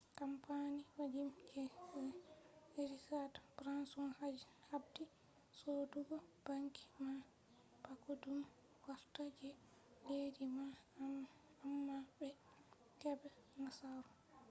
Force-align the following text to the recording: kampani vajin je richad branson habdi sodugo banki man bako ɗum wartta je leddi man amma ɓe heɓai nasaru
kampani 0.19 0.79
vajin 0.97 1.29
je 1.53 1.63
richad 2.91 3.31
branson 3.57 4.09
habdi 4.71 5.03
sodugo 5.59 6.17
banki 6.45 6.83
man 7.01 7.19
bako 7.83 8.11
ɗum 8.21 8.39
wartta 8.85 9.23
je 9.39 9.49
leddi 10.07 10.45
man 10.55 10.71
amma 11.65 11.97
ɓe 12.15 12.27
heɓai 13.01 13.31
nasaru 13.63 14.09